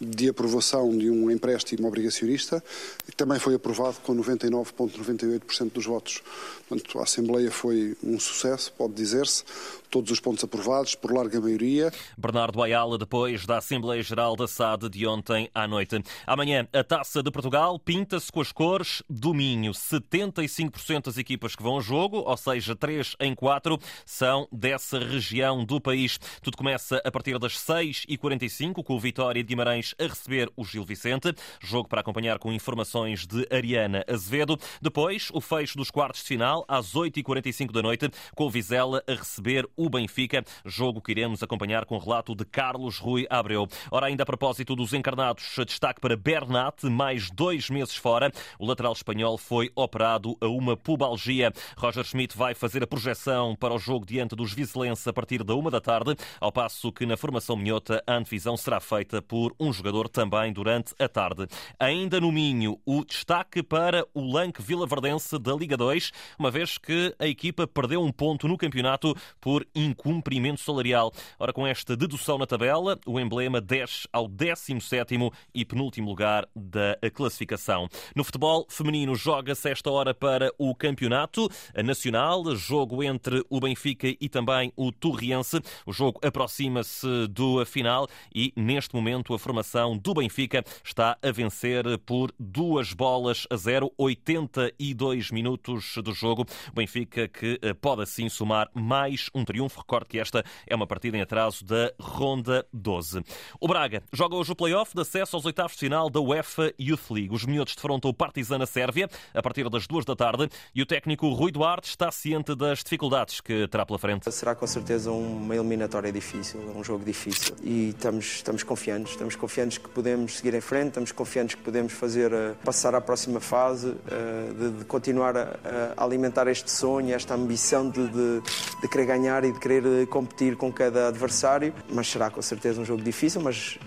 de 0.00 0.28
aprovação 0.28 0.96
de 0.96 1.10
um 1.10 1.30
empréstimo 1.30 1.86
obrigacionista, 1.86 2.64
que 3.04 3.14
também 3.14 3.38
foi 3.38 3.54
aprovado 3.54 3.98
com 4.02 4.16
99,98% 4.16 5.72
dos 5.72 5.84
votos. 5.84 6.22
Portanto, 6.68 6.98
a 6.98 7.02
Assembleia 7.02 7.50
foi 7.50 7.94
um 8.02 8.18
sucesso, 8.18 8.72
pode 8.78 8.94
dizer-se, 8.94 9.44
todos 9.90 10.10
os 10.10 10.20
pontos 10.20 10.44
aprovados 10.44 10.94
por 10.94 11.12
larga 11.12 11.40
maioria. 11.40 11.92
Bernardo 12.16 12.62
Ayala, 12.62 12.96
depois 12.96 13.44
da 13.44 13.58
Assembleia 13.58 14.02
Geral 14.02 14.36
da 14.36 14.46
SAD 14.46 14.88
de 14.88 15.06
ontem 15.06 15.50
à 15.52 15.66
noite. 15.66 16.00
Amanhã, 16.26 16.66
a 16.72 16.84
Taça 16.84 17.22
de 17.22 17.30
Portugal 17.30 17.78
pinta-se 17.78 18.30
com 18.30 18.40
as 18.40 18.52
cores 18.52 19.02
do 19.10 19.34
Minho. 19.34 19.72
75% 19.72 21.06
das 21.06 21.18
equipas 21.18 21.56
que 21.56 21.62
vão 21.62 21.74
ao 21.74 21.80
jogo, 21.80 22.18
ou 22.18 22.36
seja, 22.36 22.76
3 22.76 23.16
em 23.20 23.34
4, 23.34 23.78
são 24.06 24.46
dessa 24.52 24.98
região 24.98 25.64
do 25.64 25.80
país. 25.80 26.18
Tudo 26.40 26.56
começa 26.56 27.02
a 27.04 27.10
partir 27.10 27.38
das 27.38 27.54
6h45, 27.54 28.84
com 28.84 28.94
o 28.94 29.00
Vitória 29.00 29.42
de 29.42 29.48
Guimarães 29.48 29.94
a 29.98 30.04
receber 30.04 30.50
o 30.56 30.64
Gil 30.64 30.84
Vicente. 30.84 31.34
Jogo 31.60 31.88
para 31.88 32.00
acompanhar 32.00 32.38
com 32.38 32.52
informações 32.52 33.26
de 33.26 33.46
Ariana 33.50 34.04
Azevedo. 34.08 34.56
Depois, 34.80 35.30
o 35.32 35.40
fecho 35.40 35.76
dos 35.76 35.90
quartos 35.90 36.22
de 36.22 36.28
final, 36.28 36.64
às 36.68 36.94
8h45 36.94 37.72
da 37.72 37.82
noite, 37.82 38.08
com 38.36 38.44
o 38.44 38.50
Vizela 38.50 39.02
a 39.06 39.14
receber 39.14 39.68
o 39.76 39.79
Benfica. 39.88 40.44
Jogo 40.64 41.00
que 41.00 41.12
iremos 41.12 41.42
acompanhar 41.42 41.84
com 41.84 41.96
o 41.96 41.98
relato 41.98 42.34
de 42.34 42.44
Carlos 42.44 42.98
Rui 42.98 43.26
Abreu. 43.30 43.66
Ora, 43.90 44.06
ainda 44.06 44.24
a 44.24 44.26
propósito 44.26 44.76
dos 44.76 44.92
encarnados, 44.92 45.54
destaque 45.66 46.00
para 46.00 46.16
Bernat, 46.16 46.84
mais 46.84 47.30
dois 47.30 47.70
meses 47.70 47.96
fora. 47.96 48.30
O 48.58 48.66
lateral 48.66 48.92
espanhol 48.92 49.38
foi 49.38 49.70
operado 49.74 50.36
a 50.40 50.46
uma 50.46 50.76
pubalgia. 50.76 51.52
Roger 51.76 52.04
Schmidt 52.04 52.36
vai 52.36 52.54
fazer 52.54 52.82
a 52.82 52.86
projeção 52.86 53.54
para 53.56 53.74
o 53.74 53.78
jogo 53.78 54.04
diante 54.04 54.34
dos 54.34 54.52
vizelenses 54.52 55.06
a 55.06 55.12
partir 55.12 55.44
da 55.44 55.54
uma 55.54 55.70
da 55.70 55.80
tarde, 55.80 56.16
ao 56.40 56.50
passo 56.50 56.92
que 56.92 57.06
na 57.06 57.16
formação 57.16 57.56
minhota 57.56 58.02
a 58.06 58.14
antevisão 58.14 58.56
será 58.56 58.80
feita 58.80 59.22
por 59.22 59.54
um 59.58 59.72
jogador 59.72 60.08
também 60.08 60.52
durante 60.52 60.94
a 60.98 61.08
tarde. 61.08 61.46
Ainda 61.78 62.20
no 62.20 62.32
Minho, 62.32 62.78
o 62.84 63.04
destaque 63.04 63.62
para 63.62 64.06
o 64.12 64.20
Lanque 64.32 64.62
Vilaverdense 64.62 65.38
da 65.38 65.54
Liga 65.54 65.76
2, 65.76 66.12
uma 66.38 66.50
vez 66.50 66.78
que 66.78 67.14
a 67.18 67.26
equipa 67.26 67.66
perdeu 67.66 68.02
um 68.02 68.10
ponto 68.10 68.48
no 68.48 68.58
campeonato 68.58 69.14
por 69.40 69.66
incumprimento 69.74 70.60
salarial. 70.60 71.12
Ora, 71.38 71.52
com 71.52 71.66
esta 71.66 71.96
dedução 71.96 72.38
na 72.38 72.46
tabela, 72.46 72.98
o 73.06 73.18
emblema 73.18 73.60
desce 73.60 74.08
ao 74.12 74.28
17 74.28 75.14
e 75.54 75.64
penúltimo 75.64 76.08
lugar 76.08 76.48
da 76.54 76.96
classificação. 77.12 77.88
No 78.14 78.24
futebol 78.24 78.66
feminino, 78.68 79.14
joga-se 79.14 79.70
esta 79.70 79.90
hora 79.90 80.14
para 80.14 80.52
o 80.58 80.74
campeonato 80.74 81.48
nacional, 81.84 82.54
jogo 82.54 83.02
entre 83.02 83.44
o 83.48 83.60
Benfica 83.60 84.08
e 84.08 84.28
também 84.28 84.72
o 84.76 84.92
Torriense. 84.92 85.60
O 85.86 85.92
jogo 85.92 86.20
aproxima-se 86.24 87.26
do 87.28 87.64
final 87.64 88.08
e, 88.34 88.52
neste 88.56 88.94
momento, 88.94 89.34
a 89.34 89.38
formação 89.38 89.96
do 89.96 90.14
Benfica 90.14 90.64
está 90.84 91.16
a 91.22 91.30
vencer 91.30 91.84
por 91.98 92.32
duas 92.38 92.92
bolas 92.92 93.46
a 93.50 93.56
zero, 93.56 93.92
82 93.96 95.30
minutos 95.30 95.96
do 96.02 96.12
jogo. 96.12 96.46
O 96.70 96.74
Benfica 96.74 97.28
que 97.28 97.58
eh, 97.62 97.74
pode 97.74 98.02
assim 98.02 98.28
somar 98.28 98.68
mais 98.74 99.28
um 99.34 99.44
triunfo. 99.44 99.59
Recorde 99.66 100.06
que 100.08 100.18
esta 100.18 100.44
é 100.66 100.74
uma 100.74 100.86
partida 100.86 101.16
em 101.16 101.20
atraso 101.20 101.64
da 101.64 101.92
Ronda 102.00 102.66
12. 102.72 103.22
O 103.60 103.68
Braga 103.68 104.02
joga 104.12 104.36
hoje 104.36 104.52
o 104.52 104.56
play-off 104.56 104.94
de 104.94 105.02
acesso 105.02 105.36
aos 105.36 105.44
oitavos 105.44 105.72
de 105.72 105.78
final 105.78 106.08
da 106.08 106.20
UEFA 106.20 106.72
Youth 106.78 107.10
League. 107.10 107.34
Os 107.34 107.44
miúdos 107.44 107.74
defrontam 107.74 108.10
o 108.10 108.14
Partizan 108.14 108.58
na 108.58 108.66
Sérvia 108.66 109.08
a 109.34 109.42
partir 109.42 109.68
das 109.68 109.86
duas 109.86 110.04
da 110.04 110.16
tarde 110.16 110.48
e 110.74 110.82
o 110.82 110.86
técnico 110.86 111.28
Rui 111.28 111.50
Duarte 111.50 111.88
está 111.88 112.10
ciente 112.10 112.54
das 112.54 112.82
dificuldades 112.82 113.40
que 113.40 113.66
terá 113.68 113.84
pela 113.84 113.98
frente. 113.98 114.30
Será 114.30 114.54
com 114.54 114.66
certeza 114.66 115.10
uma 115.10 115.54
eliminatória 115.54 116.12
difícil, 116.12 116.60
um 116.74 116.82
jogo 116.82 117.04
difícil 117.04 117.54
e 117.62 117.90
estamos, 117.90 118.24
estamos 118.36 118.62
confiantes. 118.62 119.12
Estamos 119.12 119.36
confiantes 119.36 119.78
que 119.78 119.88
podemos 119.88 120.38
seguir 120.38 120.54
em 120.54 120.60
frente, 120.60 120.88
estamos 120.88 121.12
confiantes 121.12 121.54
que 121.54 121.62
podemos 121.62 121.92
fazer 121.92 122.32
uh, 122.32 122.54
passar 122.64 122.94
à 122.94 123.00
próxima 123.00 123.40
fase, 123.40 123.88
uh, 123.88 124.54
de, 124.54 124.70
de, 124.78 124.84
continuar 124.84 125.36
a, 125.36 125.58
a, 125.96 126.04
alimentar 126.04 126.48
este 126.48 126.70
sonho, 126.70 127.14
esta 127.14 127.34
ambição 127.34 127.88
de, 127.90 128.06
de, 128.08 128.40
de 128.80 128.88
querer 128.88 129.06
ganhar 129.06 129.44
e 129.44 129.49
de 129.52 129.58
querer 129.58 129.84
eh, 129.86 130.06
competir 130.06 130.56
com 130.56 130.72
cada 130.72 131.08
adversário. 131.08 131.74
Mas 131.88 132.08
será 132.08 132.30
com 132.30 132.42
certeza 132.42 132.80
um 132.80 132.84
jogo 132.84 133.02
difícil, 133.02 133.40
mas 133.40 133.78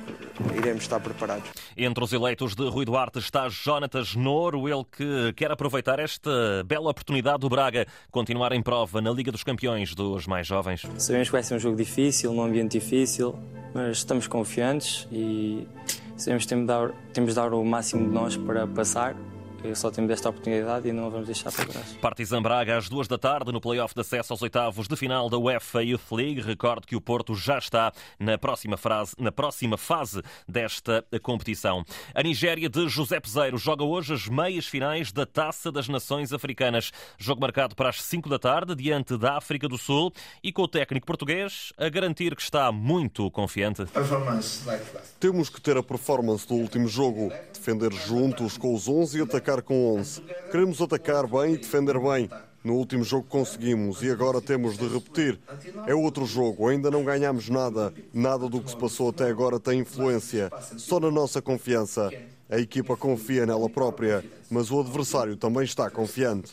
iremos 0.55 0.84
estar 0.84 1.00
preparados. 1.00 1.50
Entre 1.75 2.03
os 2.03 2.13
eleitos 2.13 2.55
de 2.55 2.67
Rui 2.67 2.86
Duarte 2.86 3.20
está 3.20 3.48
Jonatas 3.50 4.15
Noro, 4.15 4.67
ele 4.67 4.84
que 4.91 5.34
quer 5.34 5.51
aproveitar 5.51 6.00
esta 6.00 6.63
bela 6.65 6.89
oportunidade 6.89 7.39
do 7.39 7.50
Braga 7.50 7.86
continuar 8.12 8.51
em 8.51 8.62
prova 8.62 9.01
na 9.01 9.12
Liga 9.12 9.32
dos 9.32 9.43
Campeões 9.43 9.93
dos 9.96 10.27
mais 10.27 10.48
jovens. 10.48 10.84
Sabemos 10.98 11.27
que 11.27 11.32
vai 11.32 11.43
ser 11.43 11.55
um 11.55 11.60
jogo 11.60 11.75
difícil, 11.75 12.34
num 12.34 12.43
ambiente 12.43 12.79
difícil, 12.79 13.36
mas 13.74 13.98
estamos 13.98 14.27
confiantes 14.27 15.08
e 15.12 15.67
sabemos 16.17 16.43
que 16.43 16.50
temos 16.50 16.63
de 16.63 16.67
dar, 16.67 16.91
temos 17.13 17.29
de 17.32 17.36
dar 17.36 17.53
o 17.53 17.63
máximo 17.63 18.08
de 18.08 18.13
nós 18.13 18.38
para 18.38 18.67
passar 18.67 19.15
só 19.75 19.89
temos 19.89 20.12
esta 20.12 20.29
oportunidade 20.29 20.88
e 20.88 20.93
não 20.93 21.08
a 21.08 21.10
vamos 21.10 21.27
deixar 21.27 21.51
para 21.51 21.65
trás. 21.65 21.93
Partizan 22.01 22.41
Braga 22.41 22.77
às 22.77 22.89
duas 22.89 23.08
da 23.08 23.17
tarde 23.17 23.51
no 23.51 23.62
play-off 23.62 23.93
de 23.93 24.01
acesso 24.01 24.34
aos 24.34 24.41
oitavos 24.41 24.88
de 24.88 24.96
final 24.96 25.29
da 25.29 25.38
UEFA 25.38 25.84
Youth 25.84 26.12
League. 26.12 26.41
Recordo 26.41 26.86
que 26.86 26.96
o 26.96 27.01
Porto 27.01 27.36
já 27.36 27.58
está 27.58 27.91
na 28.20 28.38
próxima, 28.38 28.77
frase, 28.77 29.15
na 29.17 29.32
próxima 29.32 29.77
fase 29.77 30.22
desta 30.48 31.05
competição. 31.22 31.84
A 32.13 32.22
Nigéria 32.22 32.70
de 32.70 32.88
José 32.88 33.20
Peseiro 33.20 33.58
joga 33.58 33.84
hoje 33.84 34.13
as 34.13 34.27
meias 34.27 34.65
finais 34.65 35.12
da 35.12 35.25
Taça 35.25 35.72
das 35.72 35.88
Nações 35.88 36.34
Africanas. 36.34 36.91
Jogo 37.17 37.41
marcado 37.41 37.75
para 37.75 37.89
as 37.89 38.01
5 38.01 38.29
da 38.29 38.39
tarde 38.39 38.75
diante 38.75 39.17
da 39.17 39.38
África 39.38 39.67
do 39.67 39.77
Sul 39.77 40.12
e 40.43 40.51
com 40.51 40.63
o 40.63 40.67
técnico 40.67 41.05
português 41.05 41.72
a 41.77 41.89
garantir 41.89 42.36
que 42.36 42.41
está 42.41 42.72
muito 42.72 43.29
confiante. 43.32 43.84
Temos 45.20 45.50
que 45.50 45.62
ter 45.62 45.77
a 45.77 45.84
performance 45.84 46.48
do 46.48 46.55
último 46.55 46.88
jogo, 46.88 47.32
defender 47.53 47.91
juntos 47.93 48.58
com 48.58 48.74
os 48.74 48.88
11 48.88 49.20
e 49.20 49.22
atacar 49.22 49.52
com 49.62 49.95
11. 49.95 50.22
Queremos 50.51 50.81
atacar 50.81 51.27
bem 51.27 51.53
e 51.53 51.57
defender 51.57 52.00
bem. 52.00 52.29
No 52.63 52.75
último 52.75 53.03
jogo 53.03 53.27
conseguimos 53.27 54.01
e 54.01 54.10
agora 54.10 54.39
temos 54.39 54.77
de 54.77 54.88
repetir. 54.88 55.38
É 55.86 55.93
outro 55.93 56.25
jogo, 56.25 56.69
ainda 56.69 56.89
não 56.89 57.03
ganhamos 57.03 57.50
nada. 57.50 57.93
Nada 58.13 58.48
do 58.48 58.62
que 58.62 58.69
se 58.69 58.77
passou 58.77 59.10
até 59.10 59.29
agora 59.29 59.60
tem 59.60 59.79
influência. 59.79 60.50
Só 60.77 60.98
na 61.00 61.12
nossa 61.12 61.41
confiança. 61.41 62.10
A 62.50 62.59
equipa 62.59 62.95
confia 62.97 63.45
nela 63.45 63.69
própria, 63.69 64.23
mas 64.51 64.69
o 64.69 64.79
adversário 64.79 65.35
também 65.38 65.63
está 65.63 65.89
confiante. 65.89 66.51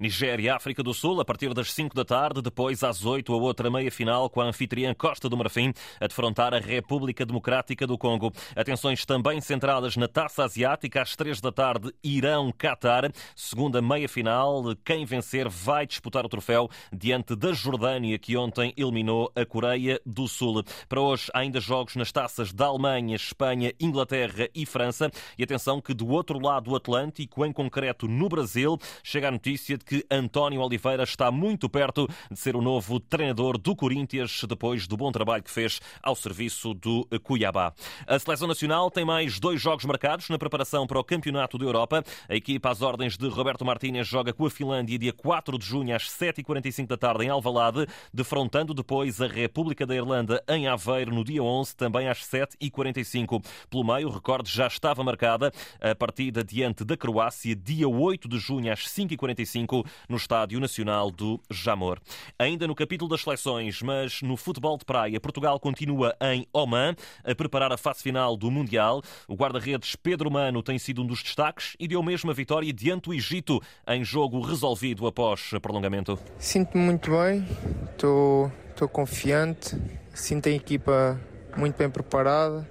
Nigéria 0.00 0.46
e 0.46 0.48
África 0.48 0.82
do 0.82 0.92
Sul, 0.94 1.20
a 1.20 1.24
partir 1.24 1.52
das 1.54 1.72
5 1.72 1.94
da 1.94 2.04
tarde, 2.04 2.42
depois 2.42 2.82
às 2.82 3.04
8, 3.04 3.32
a 3.32 3.36
outra 3.36 3.70
meia-final 3.70 4.28
com 4.30 4.40
a 4.40 4.46
anfitriã 4.46 4.94
Costa 4.94 5.28
do 5.28 5.36
Marfim, 5.36 5.72
a 6.00 6.06
defrontar 6.06 6.54
a 6.54 6.58
República 6.58 7.26
Democrática 7.26 7.86
do 7.86 7.98
Congo. 7.98 8.32
Atenções 8.56 9.04
também 9.04 9.40
centradas 9.40 9.96
na 9.96 10.08
Taça 10.08 10.44
Asiática, 10.44 11.02
às 11.02 11.14
3 11.14 11.40
da 11.40 11.52
tarde, 11.52 11.92
Irão-Qatar. 12.02 13.12
Segunda 13.36 13.80
meia-final, 13.82 14.74
quem 14.84 15.04
vencer 15.04 15.48
vai 15.48 15.86
disputar 15.86 16.24
o 16.24 16.28
troféu 16.28 16.68
diante 16.92 17.36
da 17.36 17.52
Jordânia, 17.52 18.18
que 18.18 18.36
ontem 18.36 18.72
eliminou 18.76 19.30
a 19.36 19.44
Coreia 19.44 20.00
do 20.06 20.26
Sul. 20.26 20.64
Para 20.88 21.00
hoje, 21.00 21.30
ainda 21.34 21.60
jogos 21.60 21.94
nas 21.96 22.10
taças 22.10 22.52
da 22.52 22.66
Alemanha, 22.66 23.14
Espanha, 23.14 23.72
Inglaterra 23.78 24.21
e 24.52 24.66
França. 24.66 25.10
E 25.38 25.44
atenção 25.44 25.80
que 25.80 25.94
do 25.94 26.08
outro 26.08 26.40
lado 26.40 26.70
do 26.70 26.76
Atlântico, 26.76 27.46
em 27.46 27.52
concreto 27.52 28.08
no 28.08 28.28
Brasil, 28.28 28.76
chega 29.04 29.28
a 29.28 29.30
notícia 29.30 29.78
de 29.78 29.84
que 29.84 29.92
que 29.92 30.06
António 30.10 30.62
Oliveira 30.62 31.02
está 31.02 31.30
muito 31.30 31.68
perto 31.68 32.08
de 32.30 32.38
ser 32.38 32.56
o 32.56 32.62
novo 32.62 32.98
treinador 32.98 33.58
do 33.58 33.76
Corinthians, 33.76 34.42
depois 34.48 34.86
do 34.86 34.96
bom 34.96 35.12
trabalho 35.12 35.42
que 35.42 35.50
fez 35.50 35.82
ao 36.02 36.16
serviço 36.16 36.72
do 36.72 37.06
Cuiabá. 37.22 37.74
A 38.06 38.18
seleção 38.18 38.48
nacional 38.48 38.90
tem 38.90 39.04
mais 39.04 39.38
dois 39.38 39.60
jogos 39.60 39.84
marcados 39.84 40.30
na 40.30 40.38
preparação 40.38 40.86
para 40.86 40.98
o 40.98 41.04
Campeonato 41.04 41.58
da 41.58 41.66
Europa. 41.66 42.02
A 42.26 42.34
equipa 42.34 42.70
às 42.70 42.80
ordens 42.80 43.18
de 43.18 43.28
Roberto 43.28 43.66
Martínez 43.66 44.08
joga 44.08 44.32
com 44.32 44.46
a 44.46 44.50
Finlândia 44.50 44.98
dia 44.98 45.12
4 45.12 45.58
de 45.58 45.66
junho 45.66 45.94
às 45.94 46.04
7h45 46.04 46.86
da 46.86 46.96
tarde 46.96 47.26
em 47.26 47.28
Alvalade, 47.28 47.86
defrontando 48.14 48.72
depois 48.72 49.20
a 49.20 49.26
República 49.26 49.84
da 49.84 49.94
Irlanda 49.94 50.42
em 50.48 50.68
Aveiro 50.68 51.14
no 51.14 51.22
dia 51.22 51.42
11, 51.42 51.76
também 51.76 52.08
às 52.08 52.20
7h45. 52.20 53.44
Pelo 53.68 53.84
meio, 53.84 54.11
recorde, 54.12 54.50
já 54.50 54.66
estava 54.66 55.02
marcada 55.02 55.52
a 55.80 55.94
partida 55.94 56.44
diante 56.44 56.84
da 56.84 56.96
Croácia 56.96 57.56
dia 57.56 57.88
8 57.88 58.28
de 58.28 58.38
junho 58.38 58.72
às 58.72 58.80
5h45 58.86 59.86
no 60.08 60.16
Estádio 60.16 60.60
Nacional 60.60 61.10
do 61.10 61.40
Jamor. 61.50 61.98
Ainda 62.38 62.66
no 62.66 62.74
capítulo 62.74 63.08
das 63.08 63.22
seleções, 63.22 63.82
mas 63.82 64.22
no 64.22 64.36
futebol 64.36 64.76
de 64.76 64.84
praia, 64.84 65.20
Portugal 65.20 65.58
continua 65.58 66.14
em 66.20 66.46
Oman 66.52 66.94
a 67.24 67.34
preparar 67.34 67.72
a 67.72 67.76
fase 67.76 68.02
final 68.02 68.36
do 68.36 68.50
Mundial. 68.50 69.02
O 69.26 69.34
guarda-redes 69.34 69.96
Pedro 69.96 70.30
Mano 70.30 70.62
tem 70.62 70.78
sido 70.78 71.02
um 71.02 71.06
dos 71.06 71.22
destaques 71.22 71.76
e 71.78 71.88
deu 71.88 72.02
mesmo 72.02 72.30
a 72.30 72.34
vitória 72.34 72.72
diante 72.72 73.04
do 73.04 73.14
Egito 73.14 73.60
em 73.88 74.04
jogo 74.04 74.40
resolvido 74.40 75.06
após 75.06 75.50
prolongamento. 75.60 76.18
Sinto-me 76.38 76.84
muito 76.84 77.10
bem, 77.10 77.46
estou, 77.90 78.50
confiante, 78.90 79.76
sinto 80.12 80.48
a 80.48 80.52
equipa 80.52 81.20
muito 81.56 81.76
bem 81.76 81.88
preparada, 81.88 82.68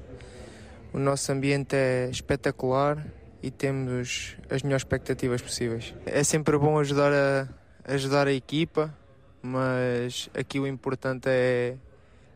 o 0.94 1.00
nosso 1.00 1.32
ambiente 1.32 1.76
é 1.76 2.10
espetacular 2.10 3.06
e 3.42 3.50
temos 3.50 4.36
as 4.50 4.62
melhores 4.62 4.82
expectativas 4.82 5.42
possíveis. 5.42 5.96
É 6.06 6.24
sempre 6.24 6.58
bom 6.58 6.78
ajudar 6.80 7.12
a, 7.12 7.48
ajudar 7.94 8.28
a 8.28 8.34
equipa, 8.34 8.94
mas 9.42 10.30
aqui 10.34 10.60
o 10.60 10.68
importante 10.68 11.28
é, 11.28 11.76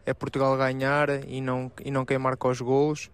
é 0.06 0.14
Portugal 0.14 0.58
ganhar 0.58 1.10
e 1.28 1.42
não, 1.42 1.72
e 1.84 1.92
não 1.92 2.06
quem 2.06 2.18
marca 2.18 2.48
os 2.48 2.62
golos. 2.62 3.12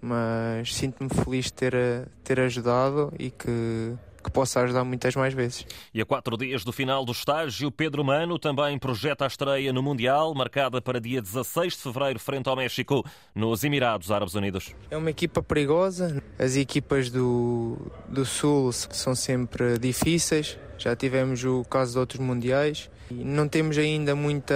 Mas 0.00 0.74
sinto-me 0.76 1.10
feliz 1.10 1.46
de 1.46 1.52
ter, 1.54 1.74
ter 2.22 2.38
ajudado 2.40 3.12
e 3.18 3.30
que 3.30 3.94
que 4.28 4.34
possa 4.34 4.60
ajudar 4.60 4.84
muitas 4.84 5.16
mais 5.16 5.32
vezes. 5.32 5.66
E 5.92 6.00
a 6.00 6.06
quatro 6.06 6.36
dias 6.36 6.64
do 6.64 6.72
final 6.72 7.04
do 7.04 7.12
estágio, 7.12 7.70
Pedro 7.72 8.04
Mano 8.04 8.38
também 8.38 8.78
projeta 8.78 9.24
a 9.24 9.26
estreia 9.26 9.72
no 9.72 9.82
Mundial, 9.82 10.34
marcada 10.34 10.80
para 10.80 11.00
dia 11.00 11.20
16 11.20 11.72
de 11.72 11.78
fevereiro, 11.78 12.18
frente 12.18 12.48
ao 12.48 12.56
México, 12.56 13.04
nos 13.34 13.64
Emirados 13.64 14.10
Árabes 14.10 14.34
Unidos. 14.34 14.74
É 14.90 14.96
uma 14.96 15.10
equipa 15.10 15.42
perigosa. 15.42 16.22
As 16.38 16.56
equipas 16.56 17.10
do, 17.10 17.78
do 18.06 18.24
Sul 18.24 18.72
são 18.72 19.14
sempre 19.14 19.78
difíceis. 19.78 20.58
Já 20.76 20.94
tivemos 20.94 21.42
o 21.44 21.64
caso 21.64 21.92
de 21.92 21.98
outros 21.98 22.20
Mundiais. 22.20 22.90
Não 23.10 23.48
temos 23.48 23.78
ainda 23.78 24.14
muita, 24.14 24.54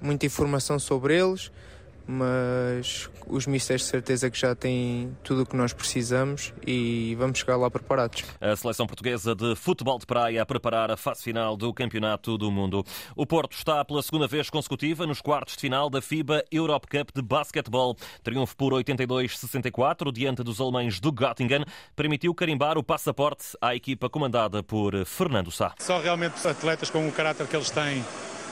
muita 0.00 0.26
informação 0.26 0.78
sobre 0.78 1.16
eles 1.16 1.50
mas 2.06 3.10
os 3.26 3.46
mistérios 3.46 3.82
de 3.82 3.88
certeza 3.88 4.30
que 4.30 4.38
já 4.38 4.54
têm 4.54 5.16
tudo 5.22 5.42
o 5.42 5.46
que 5.46 5.56
nós 5.56 5.72
precisamos 5.72 6.52
e 6.66 7.14
vamos 7.18 7.38
chegar 7.38 7.56
lá 7.56 7.70
preparados. 7.70 8.24
A 8.40 8.54
seleção 8.56 8.86
portuguesa 8.86 9.34
de 9.34 9.54
futebol 9.56 9.98
de 9.98 10.06
praia 10.06 10.42
a 10.42 10.46
preparar 10.46 10.90
a 10.90 10.96
fase 10.96 11.22
final 11.22 11.56
do 11.56 11.72
Campeonato 11.72 12.36
do 12.36 12.50
Mundo. 12.50 12.84
O 13.16 13.26
Porto 13.26 13.56
está 13.56 13.84
pela 13.84 14.02
segunda 14.02 14.26
vez 14.26 14.50
consecutiva 14.50 15.06
nos 15.06 15.20
quartos 15.20 15.54
de 15.54 15.62
final 15.62 15.88
da 15.88 16.02
FIBA 16.02 16.44
Europe 16.50 16.86
Cup 16.86 17.10
de 17.14 17.22
basquetebol. 17.22 17.96
Triunfo 18.22 18.56
por 18.56 18.72
82-64 18.72 20.12
diante 20.12 20.42
dos 20.42 20.60
alemães 20.60 21.00
do 21.00 21.10
Göttingen 21.10 21.64
permitiu 21.96 22.34
carimbar 22.34 22.76
o 22.76 22.82
passaporte 22.82 23.56
à 23.60 23.74
equipa 23.74 24.10
comandada 24.10 24.62
por 24.62 25.04
Fernando 25.06 25.50
Sá. 25.50 25.74
Só 25.78 26.00
realmente 26.00 26.46
atletas 26.46 26.90
com 26.90 27.06
o 27.08 27.12
caráter 27.12 27.46
que 27.46 27.56
eles 27.56 27.70
têm 27.70 28.04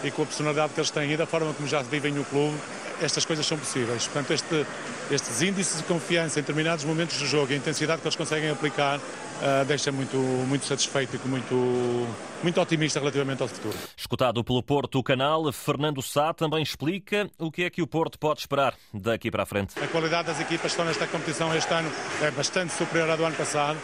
e 0.04 0.10
com 0.10 0.22
a 0.22 0.26
personalidade 0.26 0.72
que 0.72 0.80
eles 0.80 0.90
têm 0.90 1.12
e 1.12 1.16
da 1.16 1.26
forma 1.26 1.52
como 1.54 1.68
já 1.68 1.82
vivem 1.82 2.12
no 2.12 2.24
clube 2.24 2.56
estas 3.04 3.24
coisas 3.24 3.46
são 3.46 3.58
possíveis. 3.58 4.04
Portanto, 4.06 4.32
este, 4.32 4.66
estes 5.10 5.42
índices 5.42 5.78
de 5.78 5.84
confiança 5.84 6.38
em 6.38 6.42
determinados 6.42 6.84
momentos 6.84 7.18
do 7.18 7.26
jogo, 7.26 7.52
a 7.52 7.56
intensidade 7.56 8.00
que 8.00 8.06
eles 8.06 8.16
conseguem 8.16 8.50
aplicar, 8.50 8.98
uh, 8.98 9.64
deixa 9.66 9.90
muito, 9.92 10.16
muito 10.16 10.64
satisfeito 10.64 11.18
e 11.22 11.28
muito, 11.28 12.06
muito 12.42 12.60
otimista 12.60 12.98
relativamente 12.98 13.42
ao 13.42 13.48
futuro. 13.48 13.76
Escutado 13.96 14.42
pelo 14.44 14.62
Porto 14.62 15.02
Canal, 15.02 15.52
Fernando 15.52 16.02
Sá 16.02 16.32
também 16.32 16.62
explica 16.62 17.30
o 17.38 17.50
que 17.50 17.64
é 17.64 17.70
que 17.70 17.82
o 17.82 17.86
Porto 17.86 18.18
pode 18.18 18.40
esperar 18.40 18.74
daqui 18.92 19.30
para 19.30 19.42
a 19.42 19.46
frente. 19.46 19.74
A 19.82 19.86
qualidade 19.88 20.28
das 20.28 20.40
equipas 20.40 20.62
que 20.62 20.66
estão 20.68 20.84
nesta 20.84 21.06
competição 21.06 21.54
este 21.54 21.72
ano 21.72 21.90
é 22.20 22.30
bastante 22.30 22.72
superior 22.72 23.10
à 23.10 23.16
do 23.16 23.24
ano 23.24 23.36
passado. 23.36 23.78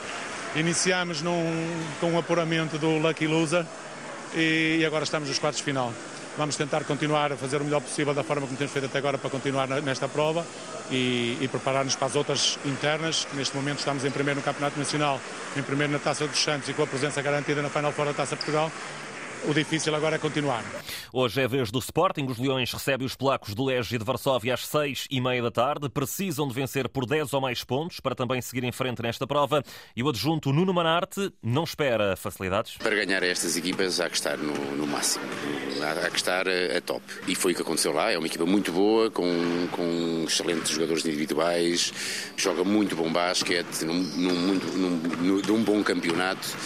Iniciámos 0.56 1.20
num, 1.22 1.84
com 2.00 2.12
um 2.12 2.18
apuramento 2.18 2.78
do 2.78 2.98
Lucky 2.98 3.26
Loser 3.26 3.66
e 4.34 4.82
agora 4.86 5.04
estamos 5.04 5.28
nos 5.28 5.38
quartos 5.38 5.58
de 5.58 5.64
final. 5.64 5.92
Vamos 6.38 6.54
tentar 6.54 6.84
continuar 6.84 7.32
a 7.32 7.36
fazer 7.36 7.60
o 7.60 7.64
melhor 7.64 7.80
possível 7.80 8.14
da 8.14 8.22
forma 8.22 8.46
como 8.46 8.56
temos 8.56 8.72
feito 8.72 8.84
até 8.84 8.98
agora 8.98 9.18
para 9.18 9.28
continuar 9.28 9.66
nesta 9.82 10.06
prova 10.06 10.46
e, 10.88 11.36
e 11.40 11.48
preparar-nos 11.48 11.96
para 11.96 12.06
as 12.06 12.14
outras 12.14 12.60
internas. 12.64 13.26
Neste 13.32 13.56
momento 13.56 13.80
estamos 13.80 14.04
em 14.04 14.10
primeiro 14.12 14.38
no 14.38 14.44
Campeonato 14.44 14.78
Nacional, 14.78 15.20
em 15.56 15.62
primeiro 15.64 15.92
na 15.92 15.98
Taça 15.98 16.28
dos 16.28 16.38
Santos 16.38 16.68
e 16.68 16.74
com 16.74 16.84
a 16.84 16.86
presença 16.86 17.20
garantida 17.20 17.60
na 17.60 17.68
Final 17.68 17.90
Four 17.90 18.06
da 18.06 18.12
Taça 18.12 18.36
Portugal. 18.36 18.70
O 19.46 19.54
difícil 19.54 19.94
agora 19.94 20.16
é 20.16 20.18
continuar. 20.18 20.64
Hoje 21.12 21.40
é 21.40 21.44
a 21.44 21.48
vez 21.48 21.70
do 21.70 21.78
Sporting. 21.78 22.26
Os 22.26 22.38
Leões 22.38 22.72
recebem 22.72 23.06
os 23.06 23.14
polacos 23.14 23.54
do 23.54 23.64
Lege 23.64 23.96
de 23.96 24.04
Varsóvia 24.04 24.54
às 24.54 24.66
seis 24.66 25.06
e 25.10 25.20
meia 25.20 25.42
da 25.42 25.50
tarde. 25.50 25.88
Precisam 25.88 26.48
de 26.48 26.54
vencer 26.54 26.88
por 26.88 27.06
10 27.06 27.32
ou 27.32 27.40
mais 27.40 27.62
pontos 27.62 28.00
para 28.00 28.14
também 28.14 28.42
seguir 28.42 28.64
em 28.64 28.72
frente 28.72 29.02
nesta 29.02 29.26
prova. 29.26 29.62
E 29.94 30.02
o 30.02 30.08
adjunto 30.08 30.52
Nuno 30.52 30.72
Manarte 30.72 31.32
não 31.42 31.64
espera 31.64 32.16
facilidades. 32.16 32.76
Para 32.78 32.94
ganhar 32.96 33.22
estas 33.22 33.56
equipas 33.56 34.00
há 34.00 34.08
que 34.08 34.16
estar 34.16 34.36
no, 34.36 34.54
no 34.76 34.86
máximo, 34.86 35.24
há 35.82 36.10
que 36.10 36.16
estar 36.16 36.46
a, 36.48 36.76
a, 36.76 36.80
top. 36.80 37.02
E 37.26 37.34
foi 37.34 37.52
o 37.52 37.54
que 37.54 37.62
aconteceu 37.62 37.92
lá. 37.92 38.10
É 38.10 38.18
uma 38.18 38.26
equipa 38.26 38.46
muito 38.46 38.72
boa, 38.72 39.10
com, 39.10 39.68
com 39.72 40.24
excelentes 40.26 40.70
jogadores 40.70 41.04
individuais, 41.04 41.92
joga 42.36 42.64
muito 42.64 42.96
bom 42.96 43.12
basquete, 43.12 43.84
num, 43.84 43.94
num, 43.94 44.34
muito, 44.34 44.66
num, 44.76 44.90
num, 44.90 45.42
num 45.42 45.62
bom 45.62 45.82
campeonato. 45.82 46.56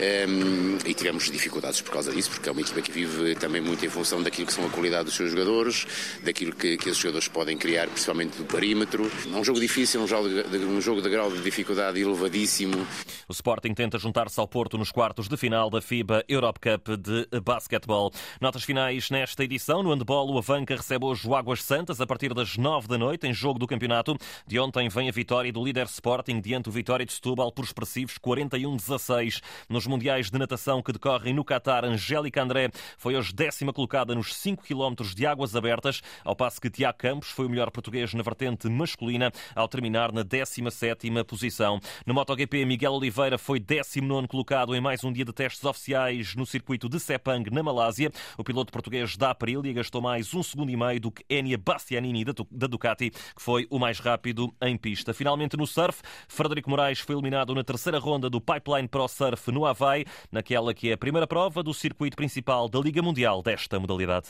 Um, 0.00 0.78
e 0.86 0.94
tivemos 0.94 1.30
dificuldades 1.30 1.82
por 1.82 1.92
causa 1.92 2.10
disso, 2.10 2.19
porque 2.28 2.48
é 2.48 2.52
uma 2.52 2.60
equipa 2.60 2.80
que 2.82 2.92
vive 2.92 3.34
também 3.34 3.60
muito 3.60 3.84
em 3.84 3.88
função 3.88 4.22
daquilo 4.22 4.46
que 4.46 4.52
são 4.52 4.66
a 4.66 4.70
qualidade 4.70 5.04
dos 5.04 5.14
seus 5.14 5.30
jogadores, 5.30 5.86
daquilo 6.22 6.52
que, 6.52 6.76
que 6.76 6.88
esses 6.88 7.00
jogadores 7.00 7.28
podem 7.28 7.56
criar, 7.56 7.86
principalmente 7.88 8.36
do 8.36 8.44
perímetro. 8.44 9.10
É 9.32 9.36
um 9.36 9.44
jogo 9.44 9.60
difícil, 9.60 10.00
um 10.00 10.06
jogo 10.06 10.28
de, 10.28 10.58
um 10.58 10.80
jogo 10.80 11.00
de 11.00 11.08
grau 11.08 11.30
de 11.30 11.40
dificuldade 11.42 12.00
elevadíssimo. 12.00 12.86
O 13.28 13.32
Sporting 13.32 13.74
tenta 13.74 13.98
juntar-se 13.98 14.38
ao 14.40 14.48
Porto 14.48 14.76
nos 14.76 14.90
quartos 14.90 15.28
de 15.28 15.36
final 15.36 15.70
da 15.70 15.80
FIBA 15.80 16.24
Europe 16.28 16.60
Cup 16.60 16.88
de 16.98 17.40
basquetebol. 17.40 18.12
Notas 18.40 18.64
finais 18.64 19.10
nesta 19.10 19.44
edição. 19.44 19.82
No 19.82 19.90
handball, 19.90 20.30
o 20.30 20.38
Avanca 20.38 20.76
recebe 20.76 21.04
hoje 21.04 21.28
o 21.28 21.34
Águas 21.34 21.62
Santas 21.62 22.00
a 22.00 22.06
partir 22.06 22.34
das 22.34 22.56
nove 22.56 22.88
da 22.88 22.98
noite 22.98 23.26
em 23.26 23.32
jogo 23.32 23.58
do 23.58 23.66
campeonato. 23.66 24.16
De 24.46 24.58
ontem 24.58 24.88
vem 24.88 25.08
a 25.08 25.12
vitória 25.12 25.52
do 25.52 25.64
líder 25.64 25.86
Sporting 25.86 26.40
diante 26.40 26.64
do 26.64 26.70
Vitória 26.70 27.06
de 27.06 27.12
Setúbal 27.12 27.52
por 27.52 27.64
expressivos 27.64 28.18
41-16. 28.18 29.40
Nos 29.68 29.86
Mundiais 29.86 30.30
de 30.30 30.38
Natação 30.38 30.82
que 30.82 30.92
decorrem 30.92 31.34
no 31.34 31.44
Qatar, 31.44 31.84
Angélica 32.10 32.42
André 32.42 32.70
foi 32.98 33.14
hoje 33.14 33.32
décima 33.32 33.72
colocada 33.72 34.16
nos 34.16 34.34
5 34.34 34.64
km 34.64 35.04
de 35.14 35.24
águas 35.24 35.54
abertas, 35.54 36.02
ao 36.24 36.34
passo 36.34 36.60
que 36.60 36.68
Tiago 36.68 36.98
Campos 36.98 37.30
foi 37.30 37.46
o 37.46 37.48
melhor 37.48 37.70
português 37.70 38.12
na 38.14 38.22
vertente 38.22 38.68
masculina, 38.68 39.30
ao 39.54 39.68
terminar 39.68 40.10
na 40.10 40.24
17ª 40.24 41.24
posição. 41.24 41.78
No 42.04 42.12
MotoGP, 42.12 42.64
Miguel 42.64 42.94
Oliveira 42.94 43.38
foi 43.38 43.60
19 43.60 44.26
colocado 44.26 44.74
em 44.74 44.80
mais 44.80 45.04
um 45.04 45.12
dia 45.12 45.24
de 45.24 45.32
testes 45.32 45.64
oficiais 45.64 46.34
no 46.34 46.44
circuito 46.44 46.88
de 46.88 46.98
Sepang, 46.98 47.48
na 47.48 47.62
Malásia. 47.62 48.10
O 48.36 48.42
piloto 48.42 48.72
português 48.72 49.16
da 49.16 49.30
Aprilia 49.30 49.72
gastou 49.72 50.02
mais 50.02 50.34
um 50.34 50.42
segundo 50.42 50.72
e 50.72 50.76
meio 50.76 51.00
do 51.00 51.12
que 51.12 51.24
Enia 51.30 51.56
Bastianini 51.56 52.24
da 52.24 52.66
Ducati, 52.66 53.10
que 53.10 53.40
foi 53.40 53.68
o 53.70 53.78
mais 53.78 54.00
rápido 54.00 54.52
em 54.60 54.76
pista. 54.76 55.14
Finalmente 55.14 55.56
no 55.56 55.64
surf, 55.64 56.02
Frederico 56.26 56.68
Moraes 56.68 56.98
foi 56.98 57.14
eliminado 57.14 57.54
na 57.54 57.62
terceira 57.62 58.00
ronda 58.00 58.28
do 58.28 58.40
Pipeline 58.40 58.88
Pro 58.88 59.06
Surf 59.06 59.52
no 59.52 59.64
Havaí 59.64 60.04
naquela 60.32 60.74
que 60.74 60.90
é 60.90 60.94
a 60.94 60.98
primeira 60.98 61.26
prova 61.26 61.62
do 61.62 61.72
circuito 62.00 62.16
principal 62.16 62.66
da 62.66 62.80
Liga 62.80 63.02
Mundial 63.02 63.42
desta 63.42 63.78
modalidade. 63.78 64.28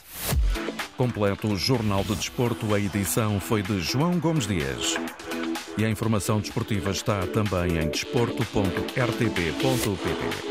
Completo 0.96 1.46
o 1.46 1.56
Jornal 1.56 2.02
de 2.02 2.16
Desporto, 2.16 2.74
a 2.74 2.80
edição 2.80 3.38
foi 3.38 3.62
de 3.62 3.80
João 3.80 4.18
Gomes 4.18 4.48
Dias. 4.48 4.96
E 5.78 5.84
a 5.84 5.88
informação 5.88 6.40
desportiva 6.40 6.90
está 6.90 7.24
também 7.28 7.78
em 7.78 7.88
desporto.rtp.pt. 7.88 10.49